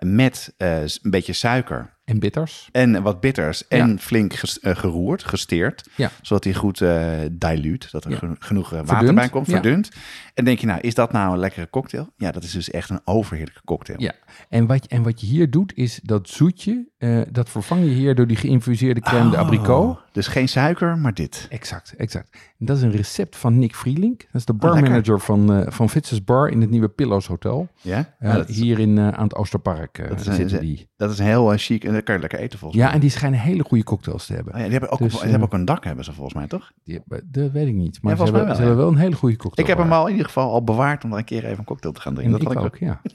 [0.00, 1.98] met eh, een beetje suiker.
[2.10, 2.68] En bitters.
[2.72, 3.96] En wat bitters en Ja.
[3.98, 5.88] flink ges- eh, geroerd, gesteerd.
[5.96, 6.10] Ja.
[6.22, 8.18] Zodat hij goed eh dilute, dat er Ja.
[8.38, 9.90] genoeg eh, water Verdund, bij komt, verdund.
[10.34, 12.12] En denk je, nou, is dat nou een lekkere cocktail?
[12.16, 14.00] Ja, dat is dus echt een overheerlijke cocktail.
[14.00, 14.12] Ja,
[14.48, 16.88] en wat, je- en wat je hier doet, is dat zoetje,
[17.30, 19.98] dat vervang je hier door die geïnfuseerde crème de Oh, abricot.
[20.12, 21.46] Dus geen suiker, maar dit.
[21.50, 22.28] Exact, exact.
[22.58, 24.20] En dat is een recept van Nick Vrielink.
[24.20, 27.68] Dat is de barmanager van, eh van Fitz's Bar in het nieuwe Pillows Hotel.
[27.80, 30.88] Ja, Ja, dat, is, hier in, aan het Oosterpark Dat is een- zitten die.
[30.96, 33.38] dat is een heel chic dat kan je lekker eten volgens Ja, en die schijnen
[33.40, 34.52] hele goede cocktails te hebben.
[34.52, 34.62] mij.
[34.64, 36.34] Oh ja, die hebben ook, Dus, die eh, hebben ook een dak, hebben ze volgens
[36.34, 36.72] mij, toch?
[36.84, 38.02] Die hebben- dat weet ik niet.
[38.02, 38.66] Maar Ja, ze, mij hebben, wel, ze ja.
[38.66, 39.68] hebben wel een hele goede cocktail.
[39.68, 41.64] Ik heb hem al in ieder geval al bewaard om dan een keer even een
[41.64, 42.34] cocktail te gaan drinken.
[42.38, 43.00] En dat ik had ook, ja.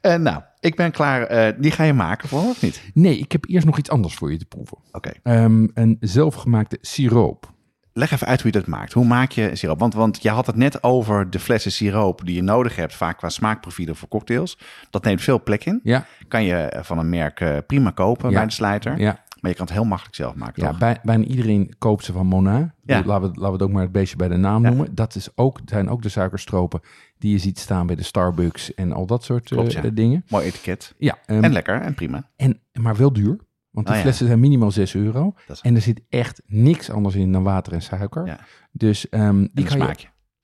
[0.00, 1.22] Eh, nou, ik ben klaar.
[1.22, 2.82] Eh, die ga je maken voor of niet?
[2.94, 4.78] Nee, ik heb eerst nog iets anders voor je te proeven.
[4.92, 5.10] Oké.
[5.22, 7.52] Ehm, een zelfgemaakte siroop.
[7.98, 8.92] Leg even uit hoe je dat maakt.
[8.92, 9.78] Hoe maak je siroop?
[9.78, 13.18] Want, want je had het net over de flessen siroop die je nodig hebt, vaak
[13.18, 14.58] qua smaakprofielen voor cocktails.
[14.90, 15.80] Dat neemt veel plek in.
[15.82, 18.36] Ja, Kan je van een merk eh, prima kopen Ja.
[18.36, 18.98] bij de slijter.
[18.98, 22.12] ja, Maar je kan het heel makkelijk zelf maken, ja bij, bijna iedereen koopt ze
[22.12, 22.74] van Mona.
[22.84, 23.02] Ja.
[23.04, 24.68] Laten, we, laten we het ook maar het beestje bij de naam Ja.
[24.68, 24.94] noemen.
[24.94, 26.80] Dat is ook, zijn ook de suikerstropen
[27.18, 29.90] die je ziet staan bij de Starbucks en al dat soort Klopt, eh, ja.
[29.90, 30.24] dingen.
[30.28, 30.94] Mooi etiket.
[30.98, 32.28] Ja, ehm, En lekker en prima.
[32.36, 33.36] en, maar wel duur.
[33.76, 34.04] Want de Ah, ja.
[34.04, 35.34] flessen zijn minimaal 6 euro.
[35.62, 38.26] En er zit echt niks anders in dan water en suiker.
[38.26, 38.38] Ja.
[38.72, 39.94] Dus ehm, die, kan je,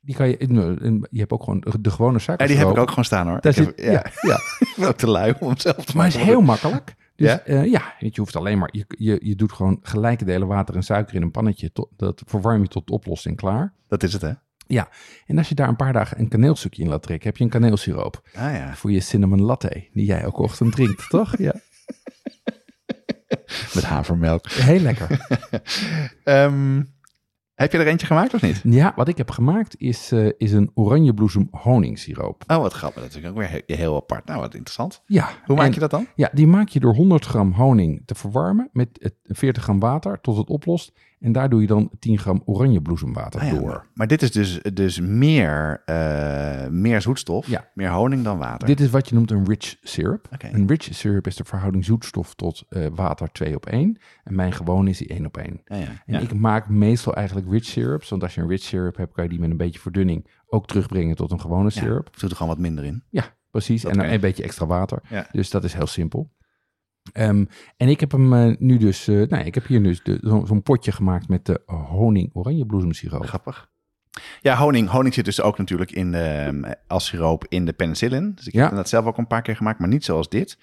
[0.00, 0.36] die kan je...
[0.36, 0.46] eh,
[1.10, 2.58] Je hebt ook gewoon de, de gewone Ja, suikerstroop.
[2.60, 3.40] die heb ik ook gewoon staan hoor.
[3.40, 4.34] Daar Ik heb- zit, ja, ja.
[4.68, 6.94] ik ben ook te lui om zelf te Maar het is heel makkelijk.
[7.16, 7.42] Dus Ja?
[7.46, 8.68] ja, ja je, hoeft alleen maar...
[8.72, 11.72] Je, je, je doet gewoon gelijke delen water en suiker in een pannetje.
[11.72, 13.74] Tot, dat verwarm je tot oplossing klaar.
[13.88, 14.32] Dat is het, hè?
[14.66, 14.88] Ja,
[15.26, 17.28] en als je daar een paar dagen een kaneelstukje in laat trekken...
[17.28, 18.74] heb je een kaneelsiroop Ah ja.
[18.74, 19.88] voor je cinnamon latte...
[19.92, 21.38] die jij elke ochtend drinkt, toch?
[21.38, 21.54] Ja,
[23.74, 24.50] Met havermelk.
[24.50, 25.26] heel lekker.
[26.24, 26.82] Ehm,
[27.54, 28.60] heb je er eentje gemaakt of niet?
[28.64, 32.44] Ja, wat ik heb gemaakt is, eh, is een oranjebloesem honingsiroop.
[32.46, 33.02] Oh, wat grappig.
[33.02, 34.24] Dat is ook weer heel, heel apart.
[34.24, 35.02] Nou, wat interessant.
[35.06, 35.28] Ja.
[35.44, 36.06] Hoe maak je dat dan?
[36.14, 40.20] Ja, die maak je door 100 gram honing te verwarmen met het 40 gram water
[40.20, 40.92] tot het oplost.
[41.22, 43.66] En daar doe je dan 10 gram oranjebloesemwater Ah ja, door.
[43.68, 47.68] maar, maar dit is dus, dus meer, eh, meer zoetstof, Ja.
[47.74, 48.68] meer honing dan water.
[48.68, 50.28] Dit is wat je noemt een rich syrup.
[50.52, 53.98] Een rich syrup is de verhouding zoetstof tot eh, water 2 op 1.
[54.24, 55.60] En mijn gewoon is die 1 op 1.
[55.64, 55.84] ja, ja.
[56.06, 56.18] En ja.
[56.18, 58.08] ik maak meestal eigenlijk rich syrups.
[58.08, 60.66] Want als je een rich syrup hebt, kan je die met een beetje verdunning ook
[60.66, 62.18] terugbrengen tot een gewone Ja, syrup.
[62.18, 63.02] Doe er gewoon wat minder in.
[63.10, 63.82] Ja, precies.
[63.82, 64.98] Dat en dan een beetje extra water.
[65.08, 65.26] Ja.
[65.32, 66.30] Dus dat is heel simpel.
[67.12, 67.44] Ehm,
[67.76, 70.44] en ik heb hem eh, nu dus, eh nou, ik heb hier dus de- zo-
[70.46, 73.26] zo'n potje gemaakt met de honing oranje bloesemsiroop.
[73.26, 73.70] Grappig.
[74.40, 74.88] Ja, honing.
[74.88, 78.32] Honing zit dus ook natuurlijk in de, ehm, als siroop in de penicillin.
[78.34, 78.64] Dus ik Ja.
[78.66, 80.58] heb dat zelf ook een paar keer gemaakt, maar niet zoals dit.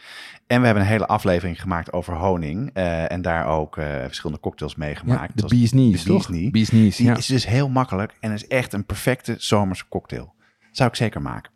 [0.47, 2.69] En we hebben een hele aflevering gemaakt over honing.
[2.73, 5.33] eh, en daar ook verschillende cocktails mee Ja, gemaakt.
[5.33, 7.17] de Zoals- bee's knees, de bee's knees, Die ja.
[7.17, 10.33] is dus heel makkelijk en is echt een perfecte zomerse cocktail.
[10.71, 11.51] Zou ik zeker maken.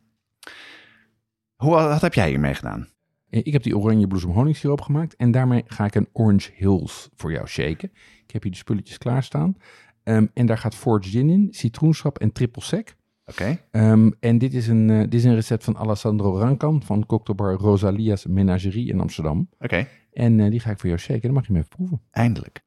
[1.55, 2.87] Hoe, wat heb jij hiermee gedaan?
[3.33, 7.09] Eh, Ik heb die oranje bloesem honingssiroop gemaakt en daarmee ga ik een Orange Hills
[7.15, 7.91] voor jou shaken.
[8.25, 9.57] Ik heb hier de spulletjes klaarstaan.
[10.03, 12.95] Ehm, en daar gaat Forge Gin in, citroensap en triple sec.
[13.25, 17.05] Oké, Ehm, en dit is, een, eh, dit is een recept van Alessandro Rancan van
[17.05, 19.49] cocktailbar Rosalia's Menagerie in Amsterdam.
[19.59, 19.87] oké.
[20.13, 21.21] En eh, die ga ik voor jou shaken.
[21.21, 22.01] Dan mag je hem even proeven.
[22.11, 22.61] Eindelijk.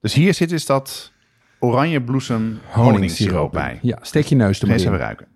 [0.00, 1.12] Dus hier zit dus dat
[1.58, 3.78] oranje bloesem honingssiroop bij.
[3.82, 4.82] Ja, steek je neus er maar in.
[4.86, 5.26] even ruiken.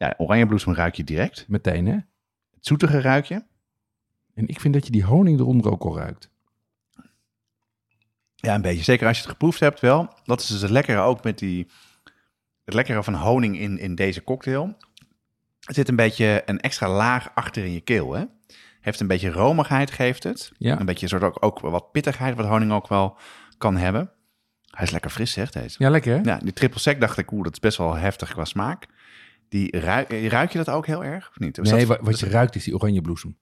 [0.00, 1.44] Ja, oranje bloesem ruik je direct.
[1.48, 1.92] Meteen, hè?
[2.54, 3.42] Het zoetige ruik je.
[4.34, 6.30] En ik vind dat je die honing eronder ook al ruikt.
[8.34, 8.84] Ja, een beetje.
[8.84, 10.14] Zeker als je het geproefd hebt wel.
[10.24, 11.70] Dat is dus het lekkere ook met die...
[12.64, 14.76] Het lekkere van honing in, in deze cocktail.
[15.60, 18.24] Er zit een beetje een extra laag achter in je keel, hè?
[18.80, 20.52] Heeft een beetje romigheid, geeft het.
[20.58, 20.80] Ja.
[20.80, 23.18] Een beetje soort ook, ook wat pittigheid, wat honing ook wel
[23.58, 24.10] kan hebben.
[24.70, 25.76] Hij is lekker fris, zegt deze.
[25.78, 26.20] Ja, lekker, hè?
[26.22, 28.86] Ja, die triple sec dacht ik, oeh, dat is best wel heftig qua smaak.
[29.50, 31.56] Die ruik, ruik je dat ook heel erg, of niet?
[31.62, 33.36] Nee, dat- wat je ruikt is die oranje bloesem.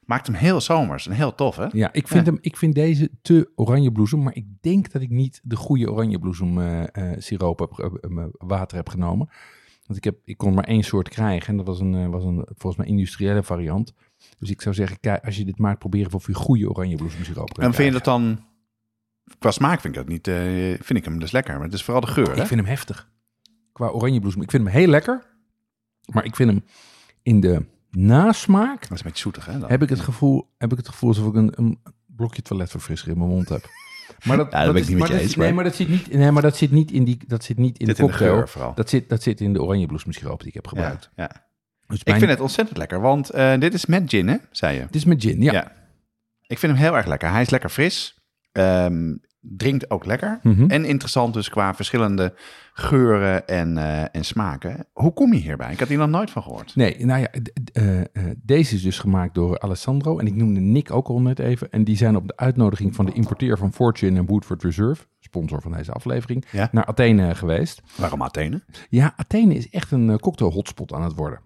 [0.00, 1.66] Maakt hem heel zomers en heel tof, hè?
[1.72, 2.32] Ja, ik vind, Ja.
[2.32, 5.92] Hem, ik vind deze te oranje bloesem, maar ik denk dat ik niet de goede
[5.92, 7.70] oranje bloesem eh, eh, siroop heb,
[8.00, 9.28] eh, water heb genomen.
[9.86, 12.46] Want ik, heb, ik kon maar één soort krijgen en dat was een, was een
[12.46, 13.92] volgens mij industriële variant.
[14.38, 16.96] Dus ik zou zeggen, kijk, als je dit maakt, probeer even of je goede oranje
[16.96, 18.44] bloesem siroop kan En vind je dat dan...
[19.38, 20.26] Qua smaak vind ik dat niet...
[20.84, 22.40] vind ik hem dus lekker, maar het is vooral de geur, hè?
[22.40, 23.10] Ik vind hem heftig.
[23.72, 24.42] Qua oranje bloesem.
[24.42, 25.26] Ik vind hem heel lekker,
[26.06, 26.64] maar ik vind hem
[27.22, 29.58] in de nasmaak Dat is een beetje zoetig, hè?
[29.58, 29.70] dan?
[29.70, 33.18] heb ik het gevoel, heb ik het gevoel alsof ik een, een blokje toiletverfrisser in
[33.18, 33.64] mijn mond heb.
[34.24, 36.30] Maar dat, Ja, dat is- niet met je eens, Nee, maar- dat zit niet, nee,
[36.30, 38.46] maar dat zit niet in die, dat zit niet in Zit de in de cocktail.
[38.46, 38.74] geur.
[38.74, 41.10] Dat zit, dat zit in de oranje bloesemsiroop die ik heb gebruikt.
[41.16, 41.30] ja.
[41.86, 44.36] Dus Ik mijn- vind het ontzettend lekker, want eh, dit is met gin, hè?
[44.50, 44.80] Zei je.
[44.82, 45.52] Het is met gin, ja.
[45.52, 45.72] Ja.
[46.46, 47.30] Ik vind hem heel erg lekker.
[47.30, 48.18] Hij is lekker fris.
[48.52, 50.38] Ehm, drinkt ook lekker.
[50.42, 50.70] Mhm.
[50.70, 52.34] En interessant dus qua verschillende
[52.72, 54.86] geuren en, eh, en smaken.
[54.92, 55.72] Hoe kom je hierbij?
[55.72, 56.76] Ik had hier nog nooit van gehoord.
[56.76, 57.28] Nee, nou ja,
[57.72, 58.06] eh, eh,
[58.42, 60.18] deze is dus gemaakt door Alessandro.
[60.18, 61.70] En ik noemde Nick ook al net even.
[61.70, 65.62] En die zijn op de uitnodiging van de importeur van Fortune en Woodford Reserve, sponsor
[65.62, 66.68] van deze aflevering, Ja.
[66.72, 67.82] naar Athene geweest.
[67.96, 68.62] Waarom Athene?
[68.88, 71.40] Ja, Athene is echt een cocktail hotspot aan het worden.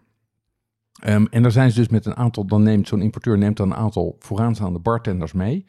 [0.96, 3.70] Ehm, en daar zijn ze dus met een aantal, dan neemt zo'n importeur neemt dan
[3.70, 5.64] een aantal vooraanstaande bartenders mee.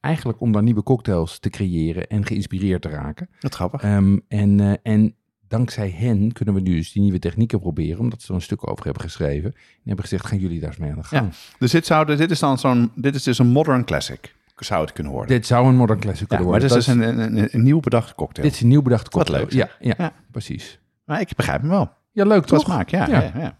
[0.00, 3.28] Eigenlijk om daar nieuwe cocktails te creëren en geïnspireerd te raken.
[3.40, 3.82] Wat grappig.
[3.82, 5.14] Ehm, en, eh, en
[5.48, 8.70] dankzij hen kunnen we nu dus die nieuwe technieken proberen, omdat ze er een stuk
[8.70, 9.50] over hebben geschreven.
[9.54, 11.32] En hebben gezegd, gaan jullie daar eens mee aan de gang.
[11.58, 12.90] Dus dit, zou, dit is dan zo'n.
[12.94, 14.36] Dit is dus een modern classic.
[14.56, 15.30] Zou het kunnen worden.
[15.36, 16.76] Dit zou een modern classic ja, kunnen maar worden.
[16.78, 18.46] dit is dus Dat een, een, een, een nieuw bedachte cocktail.
[18.46, 19.42] dit is een nieuw bedachte Wat cocktail.
[19.50, 20.12] leuk, ja, ja, Ja.
[20.30, 20.78] precies.
[21.04, 21.90] Maar ik begrijp hem wel.
[22.12, 22.60] Ja, leuk toch?
[22.60, 23.08] smaak, ja.
[23.08, 23.58] Ja.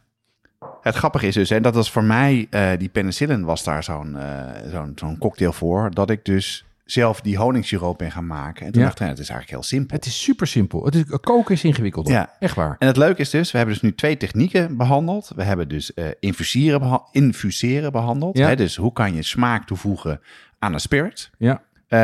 [0.82, 4.16] Het grappige is dus, en dat was voor mij, eh, die penicillin was daar zo'n
[4.16, 8.66] eh, zo'n zo'n cocktail voor, dat ik dus zelf die honingssiroop ben gaan maken.
[8.66, 8.86] En toen Ja.
[8.86, 9.96] dacht ik, nou, het is eigenlijk heel simpel.
[9.96, 10.84] Het is super simpel.
[10.84, 12.08] Het is, koken is ingewikkeld.
[12.08, 12.30] Ja.
[12.38, 12.76] Echt waar.
[12.78, 15.30] En het leuke is dus, we hebben dus nu twee technieken behandeld.
[15.36, 18.38] We hebben dus eh, infuseren, beha- infuseren behandeld.
[18.38, 18.48] Ja.
[18.48, 18.56] Hè?
[18.56, 20.20] Dus hoe kan je smaak toevoegen
[20.58, 21.30] aan een spirit?
[21.38, 21.62] Ja.
[21.88, 21.98] Eh,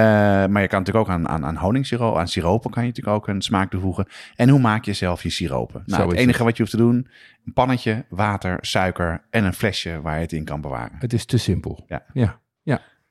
[0.47, 3.29] maar je kan natuurlijk ook aan, aan, aan honingssiroop, aan siropen kan je natuurlijk ook
[3.29, 4.07] een smaak toevoegen.
[4.35, 5.83] En hoe maak je zelf je siropen?
[5.87, 6.47] Nou, Zo het enige het.
[6.47, 7.09] wat je hoeft te doen,
[7.45, 10.97] een pannetje, water, suiker en een flesje waar je het in kan bewaren.
[10.99, 11.85] Het is te simpel.
[11.87, 12.05] Ja.
[12.13, 12.41] Ja.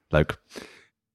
[0.08, 0.42] Leuk.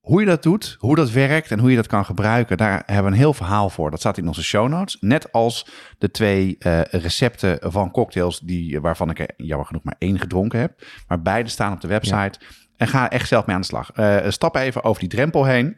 [0.01, 3.05] Hoe je dat doet, hoe dat werkt en hoe je dat kan gebruiken, daar hebben
[3.05, 3.91] we een heel verhaal voor.
[3.91, 4.97] Dat staat in onze show notes.
[5.01, 5.67] Net als
[5.99, 10.61] de twee eh, recepten van cocktails, die, waarvan ik er jammer genoeg maar één gedronken
[10.61, 10.83] heb.
[11.09, 12.39] Maar beide staan op de website.
[12.79, 13.91] En ga echt zelf mee aan de slag.
[13.93, 15.77] Eh, stap even over die drempel heen.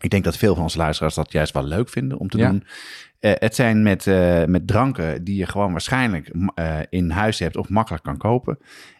[0.00, 2.50] Ik denk dat veel van onze luisteraars dat juist wel leuk vinden om te Ja.
[2.50, 2.64] doen.
[3.20, 6.32] Eh, het zijn met, eh, met dranken die je gewoon waarschijnlijk
[6.90, 8.58] in huis hebt of makkelijk kan kopen.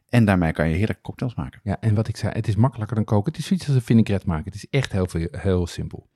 [0.09, 1.61] En daarmee kan je heerlijke cocktails maken.
[1.63, 3.33] Ja, en wat ik zei, het is makkelijker dan koken.
[3.33, 4.45] Het is zoiets als een vinaigrette maken.
[4.45, 6.09] Het is echt heel, heel simpel.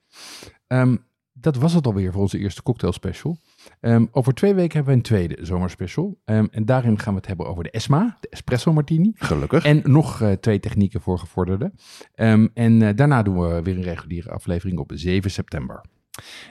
[0.67, 0.95] Ehm,
[1.43, 3.37] dat was het alweer voor onze eerste cocktail special.
[3.79, 6.17] Ehm, over twee weken hebben we een tweede zomerspecial.
[6.25, 9.11] Ehm, en daarin gaan we het hebben over de ESMA, de Espresso Martini.
[9.15, 9.63] Gelukkig.
[9.63, 11.73] En nog eh, twee technieken voor gevorderden.
[12.15, 15.85] Ehm, en eh, daarna doen we weer een reguliere aflevering op 7 september.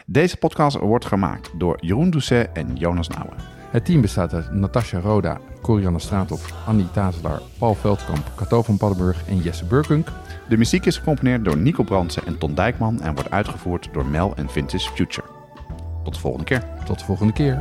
[0.07, 3.37] Deze podcast wordt gemaakt door Jeroen Doucet en Jonas Nouwen.
[3.70, 9.28] Het team bestaat uit Natasja Roda, Corianne Straathoff, Annie Tazelaar, Paul Veldkamp, Cato van Paddenburg
[9.28, 10.09] en Jesse Burkunk.
[10.48, 14.33] De muziek is gecomponeerd door Nico Brandsen en Ton Dijkman en wordt uitgevoerd door Mel
[14.37, 15.26] en Vintage Future.
[16.05, 16.62] Tot de volgende keer.
[16.85, 17.61] Tot de volgende keer.